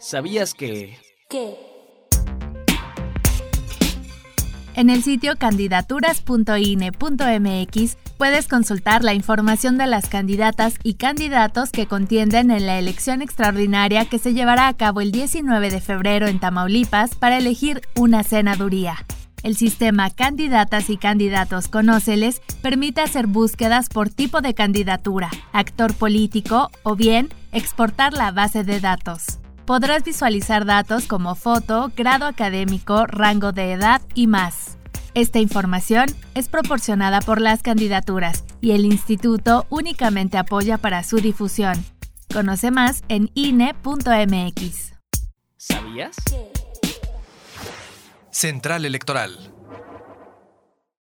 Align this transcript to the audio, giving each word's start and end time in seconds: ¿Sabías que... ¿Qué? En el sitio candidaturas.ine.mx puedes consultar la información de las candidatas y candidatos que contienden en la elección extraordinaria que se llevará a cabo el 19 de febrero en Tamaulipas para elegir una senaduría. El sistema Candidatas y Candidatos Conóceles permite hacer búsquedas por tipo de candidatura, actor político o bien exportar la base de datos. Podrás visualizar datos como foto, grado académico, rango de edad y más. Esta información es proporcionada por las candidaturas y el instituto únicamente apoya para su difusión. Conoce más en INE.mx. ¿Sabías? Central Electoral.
¿Sabías 0.00 0.54
que... 0.54 0.98
¿Qué? 1.28 1.56
En 4.74 4.88
el 4.88 5.02
sitio 5.02 5.36
candidaturas.ine.mx 5.36 7.96
puedes 8.16 8.48
consultar 8.48 9.04
la 9.04 9.12
información 9.12 9.76
de 9.76 9.86
las 9.86 10.08
candidatas 10.08 10.76
y 10.82 10.94
candidatos 10.94 11.70
que 11.70 11.84
contienden 11.84 12.50
en 12.50 12.66
la 12.66 12.78
elección 12.78 13.20
extraordinaria 13.20 14.06
que 14.06 14.18
se 14.18 14.32
llevará 14.32 14.68
a 14.68 14.74
cabo 14.74 15.02
el 15.02 15.12
19 15.12 15.68
de 15.68 15.82
febrero 15.82 16.28
en 16.28 16.40
Tamaulipas 16.40 17.14
para 17.14 17.36
elegir 17.36 17.82
una 17.94 18.22
senaduría. 18.22 19.04
El 19.42 19.54
sistema 19.54 20.08
Candidatas 20.08 20.88
y 20.88 20.96
Candidatos 20.96 21.68
Conóceles 21.68 22.40
permite 22.62 23.02
hacer 23.02 23.26
búsquedas 23.26 23.90
por 23.90 24.08
tipo 24.08 24.40
de 24.40 24.54
candidatura, 24.54 25.28
actor 25.52 25.92
político 25.92 26.70
o 26.84 26.96
bien 26.96 27.28
exportar 27.52 28.14
la 28.14 28.30
base 28.30 28.64
de 28.64 28.80
datos. 28.80 29.39
Podrás 29.70 30.02
visualizar 30.02 30.64
datos 30.64 31.06
como 31.06 31.36
foto, 31.36 31.92
grado 31.96 32.26
académico, 32.26 33.06
rango 33.06 33.52
de 33.52 33.70
edad 33.70 34.02
y 34.16 34.26
más. 34.26 34.76
Esta 35.14 35.38
información 35.38 36.06
es 36.34 36.48
proporcionada 36.48 37.20
por 37.20 37.40
las 37.40 37.62
candidaturas 37.62 38.42
y 38.60 38.72
el 38.72 38.84
instituto 38.84 39.66
únicamente 39.70 40.38
apoya 40.38 40.76
para 40.76 41.04
su 41.04 41.18
difusión. 41.18 41.84
Conoce 42.34 42.72
más 42.72 43.04
en 43.08 43.30
INE.mx. 43.34 44.94
¿Sabías? 45.56 46.16
Central 48.32 48.84
Electoral. 48.84 49.52